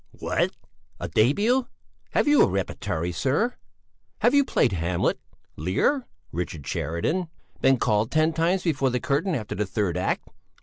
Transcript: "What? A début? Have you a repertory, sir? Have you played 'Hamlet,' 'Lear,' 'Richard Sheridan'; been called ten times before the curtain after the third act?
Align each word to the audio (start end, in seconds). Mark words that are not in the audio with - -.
"What? 0.17 0.53
A 0.99 1.07
début? 1.07 1.67
Have 2.13 2.27
you 2.27 2.41
a 2.41 2.47
repertory, 2.49 3.11
sir? 3.11 3.53
Have 4.21 4.33
you 4.33 4.43
played 4.43 4.71
'Hamlet,' 4.71 5.19
'Lear,' 5.57 6.07
'Richard 6.31 6.65
Sheridan'; 6.65 7.27
been 7.61 7.77
called 7.77 8.09
ten 8.09 8.33
times 8.33 8.63
before 8.63 8.89
the 8.89 8.99
curtain 8.99 9.35
after 9.35 9.53
the 9.53 9.63
third 9.67 9.97
act? 9.97 10.27